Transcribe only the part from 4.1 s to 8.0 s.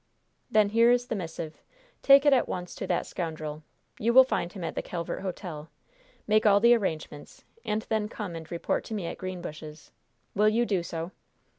will find him at the Calvert Hotel. Make all the arrangements, and